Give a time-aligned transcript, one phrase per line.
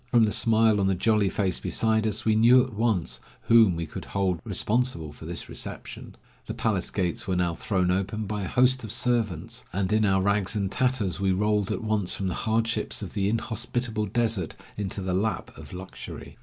[0.07, 3.85] From the smile on the jolly face beside us, we knew at once whom we
[3.85, 6.15] could hold responsible for this reception.
[6.47, 10.19] The palace gates were now thrown open by a host of servants, and in our
[10.23, 15.01] rags and tatters we rolled at once from the hardships of the inhospitable desert into
[15.03, 16.39] the lap of luxury.